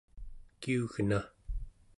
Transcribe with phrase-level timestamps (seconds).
[0.61, 1.19] kiugna